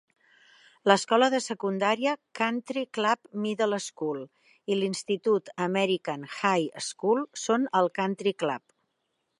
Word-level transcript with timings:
L'escola 0.91 1.25
de 1.33 1.41
secundària 1.47 2.13
Country 2.39 2.83
Club 2.99 3.29
Middle 3.43 3.79
School 3.89 4.25
i 4.75 4.79
l'institut 4.81 5.53
American 5.69 6.27
High 6.41 6.83
School 6.89 7.25
són 7.45 7.71
al 7.83 7.93
Country 8.03 8.37
Club. 8.45 8.67